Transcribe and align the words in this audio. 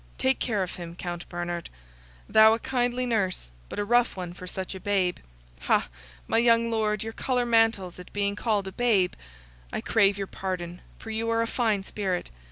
Take 0.17 0.39
care 0.39 0.63
of 0.63 0.77
him, 0.77 0.95
Count 0.95 1.29
Bernard; 1.29 1.69
thou 2.27 2.55
a 2.55 2.57
kindly 2.59 3.05
nurse, 3.05 3.51
but 3.69 3.77
a 3.77 3.85
rough 3.85 4.17
one 4.17 4.33
for 4.33 4.47
such 4.47 4.73
a 4.73 4.79
babe. 4.79 5.19
Ha! 5.59 5.89
my 6.27 6.39
young 6.39 6.71
Lord, 6.71 7.03
your 7.03 7.13
colour 7.13 7.45
mantles 7.45 7.99
at 7.99 8.11
being 8.11 8.35
called 8.35 8.67
a 8.67 8.71
babe! 8.71 9.13
I 9.71 9.79
crave 9.79 10.17
your 10.17 10.25
pardon, 10.25 10.81
for 10.97 11.11
you 11.11 11.29
are 11.29 11.43
a 11.43 11.47
fine 11.47 11.83
spirit. 11.83 12.31